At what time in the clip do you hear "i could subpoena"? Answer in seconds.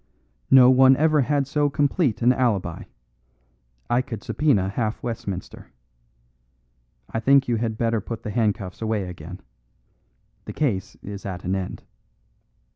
3.87-4.69